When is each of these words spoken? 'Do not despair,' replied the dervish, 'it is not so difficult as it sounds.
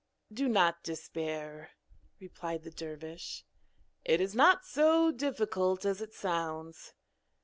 'Do 0.33 0.47
not 0.49 0.83
despair,' 0.83 1.69
replied 2.19 2.63
the 2.63 2.71
dervish, 2.71 3.45
'it 4.03 4.19
is 4.19 4.33
not 4.33 4.65
so 4.65 5.11
difficult 5.11 5.85
as 5.85 6.01
it 6.01 6.11
sounds. 6.11 6.95